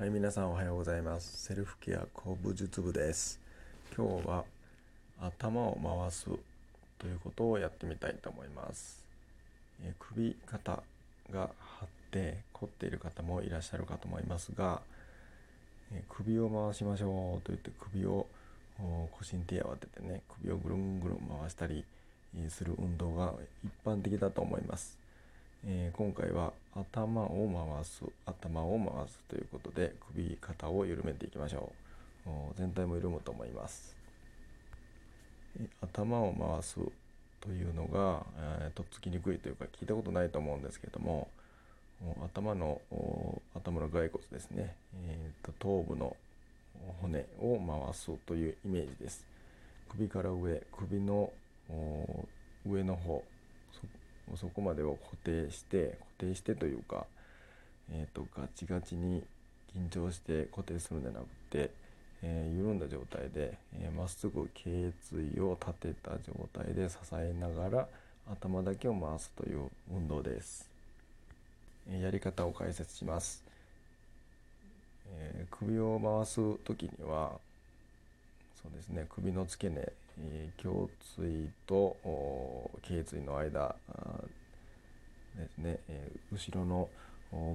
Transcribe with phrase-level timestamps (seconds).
[0.00, 1.46] はい皆さんおはようございます。
[1.46, 3.38] セルフケア古武術部です。
[3.94, 4.44] 今日は
[5.20, 6.24] 頭を回す
[6.98, 9.04] ということをやってみたいと思います。
[9.84, 10.82] え首肩
[11.30, 11.50] が
[11.80, 14.80] 張って凝っている方もいらっしゃるかと思いますが
[15.92, 18.26] え首を回しましょうと言って首を
[19.18, 21.84] 腰に手を当ててね首をぐるんぐるん回したり
[22.48, 24.96] する運動が一般的だと思います。
[25.66, 31.72] えー、今回は頭を回す頭を回すということで首肩を緩めていきましょ
[32.26, 32.30] う。
[32.56, 33.96] 全体も緩むと思います、
[35.80, 36.78] 頭を回す
[37.40, 41.28] というのが、えー、とっつきにくいというか聞いたことないと思うんですけども
[42.22, 42.80] 頭の
[43.54, 44.74] 頭の骸骨ですね、
[45.06, 46.16] えーと、頭部の
[47.00, 49.24] 骨を回すというイメージです。
[49.90, 51.32] 首から上首の
[52.66, 53.24] 上の方
[54.36, 57.06] そこまでを固定して固定してというか、
[57.92, 59.22] えーと、ガチガチに
[59.76, 61.70] 緊張して固定するんじゃなくて、
[62.22, 67.88] えー、緩んだ状態でま、えー、っすぐ頸椎を立てた状態で支えながら
[68.30, 70.68] 頭だけを回すという運動です、
[71.88, 73.42] えー、やり方を解説します、
[75.12, 77.32] え首を回す時には
[78.62, 79.88] そうですね首の付け根、
[80.62, 81.96] 胸椎と
[82.82, 83.74] 頸椎の間
[85.36, 86.88] ですね、え、後ろの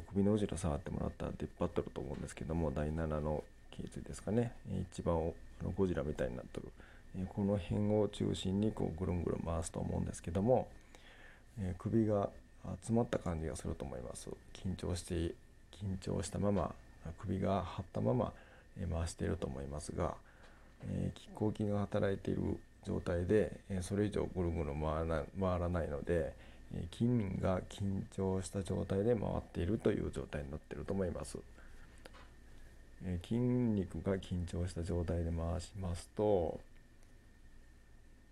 [0.09, 4.53] 首の後ろ触ってもらったら出っ張っとると思うんですけども第7の頸椎ですかね。
[4.91, 6.67] 一番あのゴジラみたいになっとる、
[7.17, 10.67] え、この辺を中心にこうぐるんぐるん回すと思うんですけども、
[11.59, 12.29] え、首が
[12.85, 14.29] 集まった感じがすると思います。
[14.53, 15.35] 緊張して
[15.71, 16.73] 緊張したまま
[17.19, 18.33] 首が張ったまま
[18.91, 20.15] 回していると思いますが
[20.87, 26.33] えー、拮抗筋が働いている状態で、えー、それ以上ぐるぐる回ら回らないので、
[26.75, 31.37] えー、筋が緊張した状態で回っているという状態になっていると思います。
[33.03, 36.59] え筋肉が緊張した状態で回しますと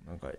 [0.07, 0.29] なんか、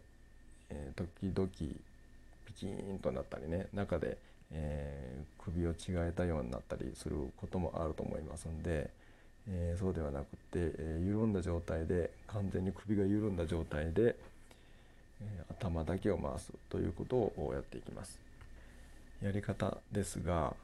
[0.71, 4.19] え時々ピキーンとなったりね中で、
[4.51, 8.91] え首を違えたようになったりすることもあると思いますんで。
[9.49, 14.17] えー、そうではなくて、えー、緩んだ状態で完全に首が緩んだ状態で、
[15.21, 18.19] えー、頭だけを回すということをやっていきます。
[19.23, 20.55] やり方ですが、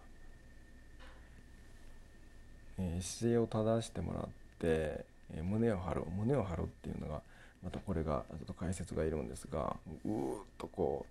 [2.79, 4.25] え姿勢を正してもらっ
[4.59, 7.23] て、え胸を張る胸を張るっていうのが
[7.63, 11.07] またこれがちょっと解説がいるんですがうーっとこ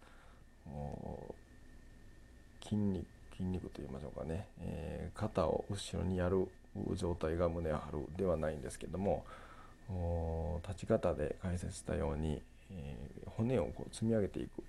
[0.67, 0.69] う
[2.63, 6.49] 筋肉筋肉と言いましょうかね、え肩を後ろにやる
[6.95, 9.25] 状態が胸を張るではないんですけども
[10.67, 12.41] 立ち方で解説したように、
[12.71, 14.63] えー、骨をこう積み上げていく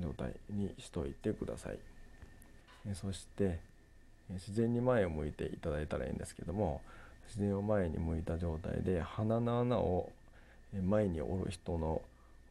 [0.00, 1.78] 状態にしといてください。
[2.94, 3.58] そして
[4.30, 6.80] 自然に前を向いていただいたらいいんですけども
[7.26, 10.10] 自然を前に向いた状態で鼻の穴を
[10.86, 12.00] 前に折る人の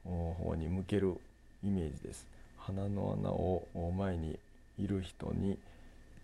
[0.03, 1.15] 方に向ける
[1.63, 2.27] イメージです。
[2.57, 3.65] 鼻の穴を
[3.97, 4.37] 前に
[4.77, 5.57] いる人に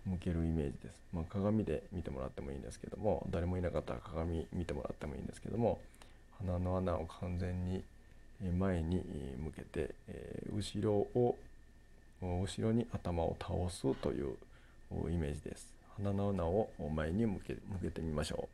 [0.06, 5.80] 向けるイメージです、まあ、鏡で見てもらってもいいんですけども誰もいなかったら鏡見てもらってもいいんですけども
[6.40, 7.84] 鼻の穴を完全に
[8.52, 9.02] 前に
[9.38, 11.38] 向けて、え後ろを
[12.22, 14.36] 後ろに頭を倒すという
[15.10, 15.74] イメージです。
[15.98, 18.50] 鼻の穴を前に向け向けてみましょ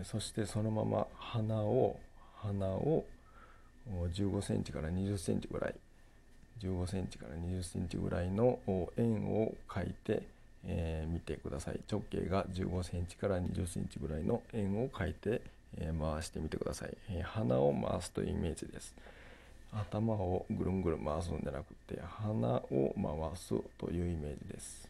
[0.00, 0.04] う。
[0.04, 1.98] そしてそのまま鼻を
[2.36, 3.04] 鼻を
[3.88, 5.74] 15センチから20センチぐらい。
[6.60, 8.58] 15センチから20センチぐらいの
[8.96, 10.24] 円を描いて
[10.68, 11.80] えー、見てください。
[11.90, 15.40] 直径が15センチから20センチぐらいの円を描いて、
[15.78, 18.94] えー、回してみてください、えー、鼻を回すというイメージです。
[19.72, 24.88] 頭をぐるんぐるん回すんじゃなくて鼻を回すというイメージです。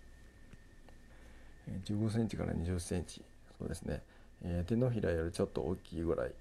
[1.84, 3.22] 15センチから20センチ。
[3.59, 4.03] そうですね、
[4.45, 6.33] え手のひらよりちょっと大きいぐらい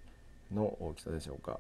[0.54, 1.60] の大きさでしょうか、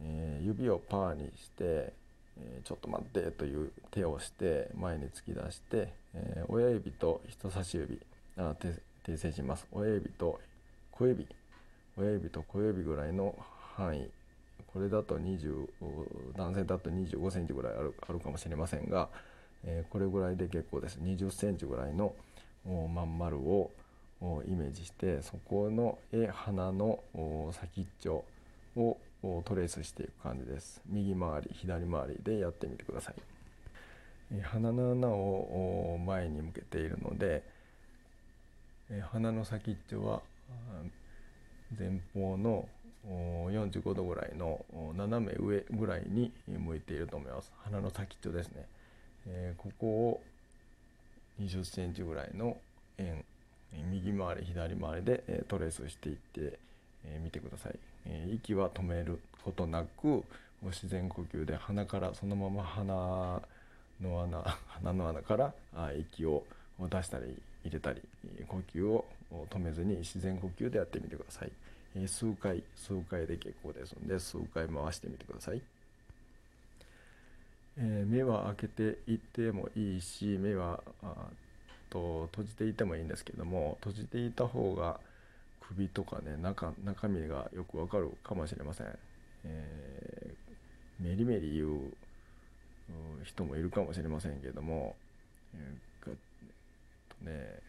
[0.00, 1.92] え指をパーにして
[2.40, 8.00] えちょっと待ってという手をして前に突き出して、え親指と人差し指
[8.36, 8.54] あ
[9.04, 9.66] 訂正します。
[9.72, 10.38] 親指と
[10.92, 11.26] 小指
[11.96, 13.34] 親指と小指ぐらいの
[13.76, 14.08] 範囲。
[14.72, 15.66] これだと20
[16.36, 19.08] 男性だと25センチぐらいあるあるかもしれませんが、
[19.64, 20.98] えこれぐらいで結構です。
[21.00, 22.14] 20センチぐらいの
[22.64, 23.70] まん丸を
[24.20, 27.00] イメージしてそこの絵鼻の
[27.52, 28.24] 先っちょ
[28.78, 28.98] を
[29.44, 30.80] トレースしていく感じです。
[30.86, 33.14] 右回り左回りでやってみてください。
[34.42, 37.42] 鼻の穴を前に向けているので
[39.10, 40.22] 鼻の先っちょは
[41.78, 42.68] 前方の
[43.06, 44.64] 45度ぐらいの
[44.96, 47.52] 斜め上ぐらいに向いていると思います。
[47.64, 48.66] 鼻の先っちょですね、
[49.26, 50.22] えここを
[51.40, 52.56] 20センチぐらいの
[52.98, 53.24] 円
[53.90, 56.58] 右回り左回りで、えトレースしていって
[57.22, 60.24] み、てください、え息は止めることなく
[60.62, 63.40] 自然呼吸で鼻からそのまま鼻
[64.00, 65.54] の穴鼻の穴から
[65.98, 66.44] 息を
[66.80, 68.02] 出したり入れたり
[68.46, 69.04] 呼吸を
[69.50, 75.62] 止めずに自然呼吸でやってみてください、数回数回で結構ですので数回回してみてください。
[77.80, 80.82] え、目は開けていてもいいし目は
[81.90, 84.98] と閉じていてもいいんですけども閉じていた方が
[85.60, 88.86] 首とかね中中身がよくわかるかもしれません、
[89.44, 91.92] えー、メリメリ言う
[93.24, 94.96] 人もいるかもしれませんけども、
[95.54, 97.60] えー、とね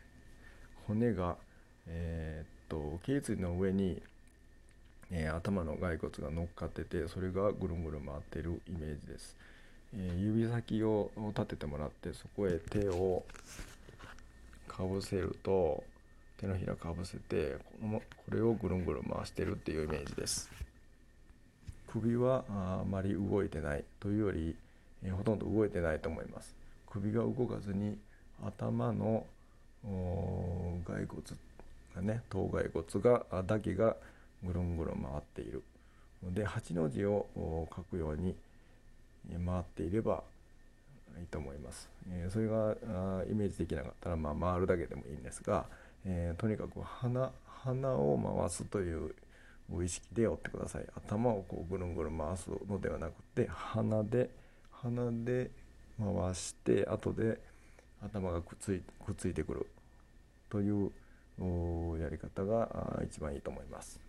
[0.88, 1.36] 骨が
[1.88, 4.02] えー、っと頸椎の上に、
[5.12, 9.36] えー、頭の骸骨が乗っかっててそれがぐるぐる回ってるイメージです。
[9.96, 13.24] えー、指先を立ててもらってそこへ手を
[14.68, 15.84] かぶせると
[16.40, 20.50] 手のひらかぶせてこのこれをぐるんぐるん回してるっていうイメージです。
[21.92, 24.56] 首はあまり動いてないというより、
[25.04, 26.56] えー、ほとんど動いてないと思います。
[26.90, 27.98] 首が動かずに
[28.42, 29.26] 頭の
[30.86, 31.22] 骸骨
[31.96, 33.96] がね頭蓋骨がだけが
[34.44, 35.62] ぐるんぐるん回っている。
[36.24, 37.28] で8の字を
[37.76, 38.36] 書くように
[39.46, 40.24] 回っていれば
[41.20, 41.90] いいと思います。
[42.10, 42.70] えー、それが
[43.20, 45.66] あイメージできなかったら、まあ、回るだけでもいいんですが、
[46.06, 49.14] えー、とにかく鼻鼻を回すという
[49.84, 50.86] 意識で折ってください。
[50.96, 54.30] 頭をこうぐるんぐるん回すのではなくて鼻で
[54.72, 55.52] 鼻で
[55.98, 57.40] 回して後で
[58.02, 59.68] 頭がくっついくっついてくる
[60.50, 60.92] という
[62.00, 64.00] やり方が一番いいと思います。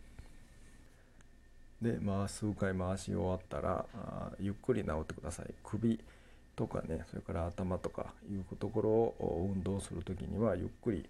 [1.83, 5.99] で、まあ、数回回し終わったらあゆっくり治ってください首
[6.55, 11.09] とかねそれから頭とかいうところを運動する時にはゆっくり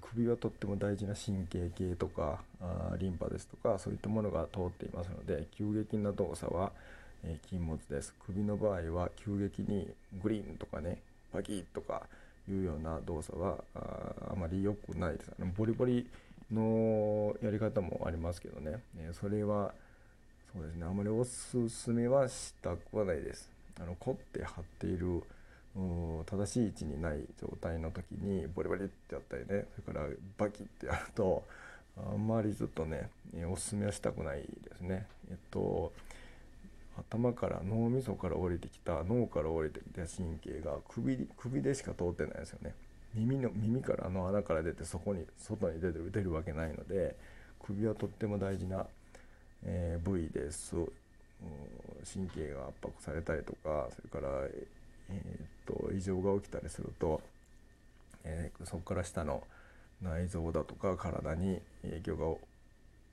[0.00, 6.72] 首はとっても大事な神経系とかあリンパですとかそういったものが通っていますので急激な動作は、
[7.24, 8.14] えー、禁物です。
[8.26, 9.88] 首の場合は急激に
[10.22, 10.98] グリーンとかね
[11.32, 12.02] パキッとか
[12.48, 15.30] いうような動作はああまり良くないです。
[15.38, 16.06] あのボリボリ
[16.52, 19.72] のやり方もありますけどね、えそれは
[20.52, 20.84] そうですね。
[20.84, 23.48] あまりおすすめはしたくはないです。
[23.80, 25.22] あの凝って張っている
[25.74, 30.06] 正しい位置にない状態の時にボリボリってやったりねそれから
[30.36, 31.44] バキってやると
[31.96, 33.08] あんまりずっとね
[33.50, 35.06] おすすめはしたくないですね。
[35.30, 35.92] えっと
[36.98, 42.74] 頭から脳みそから降りてきた脳から降りてきた神経が首首でしか通ってないですよね。
[43.14, 47.16] 耳の耳からあの穴から出てそこに外に出て出るわけないので
[47.64, 48.86] 首はとっても大事な
[49.64, 50.74] えー、部位です。
[52.12, 54.46] 神経が圧迫されたりとかそれから、
[55.10, 57.20] えー、っと異常が起きたりすると、
[58.24, 59.42] えー、そこから下の
[60.02, 62.38] 内臓だとか体に影響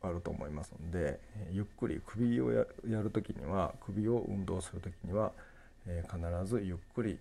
[0.02, 1.20] があると思いますので
[1.52, 2.66] ゆっくり首をや
[3.02, 5.32] る時には首を運動する時には、
[5.86, 7.18] えー、必ずゆっくり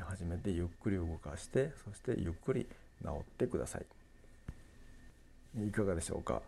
[0.00, 2.66] 始めてゆっくり動かしてそしてゆっくり
[3.02, 3.84] 治ってください。
[5.68, 6.42] いかがでしょうか、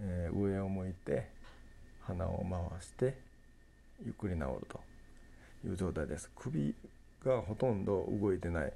[0.00, 1.28] えー、上を向いて
[2.00, 3.16] 鼻を回して
[4.04, 4.80] ゆっくり治ると
[5.64, 6.74] いう状態です首
[7.28, 8.72] がほとんど動いてない。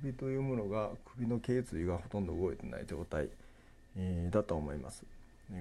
[0.00, 3.28] 首というものが首の頸椎がほとんど動いてない状態、
[3.96, 5.04] えー、だと思います。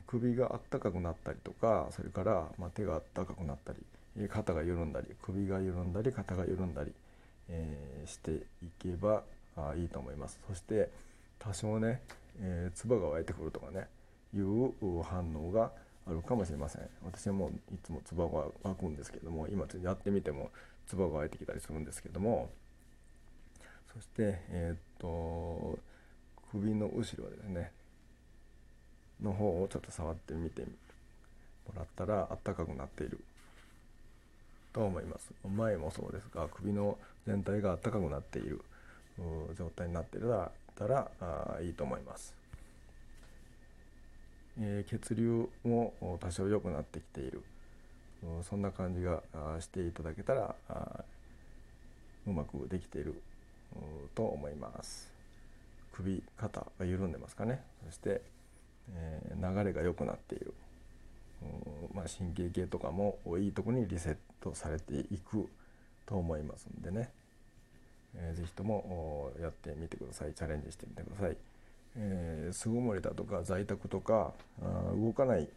[0.08, 3.74] 首があったかくなったりとかそれから、ま手があったかくなった
[4.18, 6.94] り肩が緩んだり首が緩んだり肩が緩んだり、
[7.50, 8.40] えー、してい
[8.80, 9.24] けば
[9.58, 10.40] あいいと思います。
[10.48, 10.90] そして
[11.38, 12.02] 多少ね、
[12.40, 13.88] えー、唾が湧いてくるとかね
[14.34, 14.72] いう
[15.04, 15.72] 反応が
[16.08, 16.82] あるかもしれません。
[17.06, 20.50] 私はもういつもつばが湧くんですけども今やってみても
[20.88, 22.50] つばが湧いてきたりするんですけども
[23.94, 25.78] そしてえっ、と
[26.52, 27.72] 首の後ろですね
[29.22, 30.68] の方をちょっと触ってみても
[31.76, 33.20] らったらあったかくなっている。
[34.74, 35.32] と思います。
[35.56, 36.98] 前もそうですが首の
[37.28, 38.62] 全体があったかくなっている。
[39.56, 40.22] 状態になってい
[40.76, 42.34] たらあいいと思います。
[44.60, 47.44] え血流も多少良くなってきている。
[48.42, 49.22] そんな感じが
[49.60, 50.56] していただけたら
[52.26, 53.22] うまくできている
[54.16, 55.12] と思います。
[55.94, 57.62] 首肩が緩んでますかね。
[57.86, 58.22] そして、
[58.92, 60.54] え流れが良くなっている。
[61.94, 65.50] まあ、神経系とかもいいとこにリセットされていく
[66.06, 67.10] と思いますんでね、
[68.16, 70.34] えー、ぜともやってみてください。
[70.34, 71.38] チャレンジしてみてください。
[71.96, 74.34] え、巣ごもりだとか在宅とか
[74.96, 75.50] 動かない、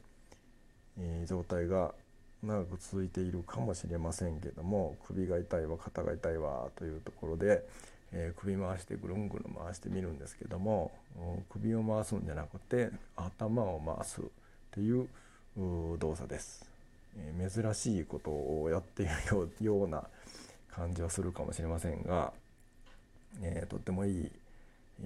[1.26, 1.94] 状態が
[2.42, 7.66] 長く続いているかもしれませんけども首が痛いわ肩が痛いわというところで、
[8.12, 10.92] えー、首回してぐるんぐるん回してみるんですけども
[11.50, 14.24] 首を回すんじゃなくて頭を回すっ
[14.72, 15.08] ていう
[15.98, 16.68] 動作です、
[17.18, 20.04] えー、珍しいことをやっているような
[20.70, 22.32] 感じはするかもしれませんが、
[23.42, 24.30] えー、とってもいい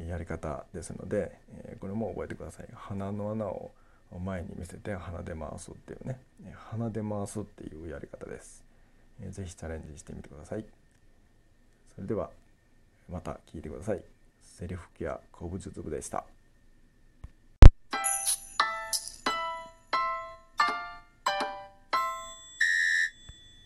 [0.08, 1.32] やり方ですので、
[1.64, 2.68] えこれも覚えてください。
[2.74, 3.72] 鼻の穴を
[4.18, 6.18] 前に見せて鼻で回すっていうね。
[6.70, 8.64] 鼻で回すっていうやり方です、
[9.22, 10.64] えー、ぜチャレンジしてみてください。
[11.94, 12.30] それでは
[13.08, 14.02] また聞いてください。
[14.42, 16.24] セルフケア古武術部でした。